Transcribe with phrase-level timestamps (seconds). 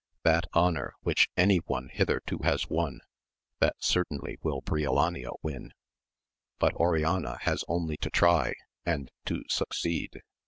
[0.23, 3.01] That honour which any one hitherto has won,
[3.59, 5.73] that certainly will Briolania win:
[6.57, 10.23] but Oriana has only to try and to succeed.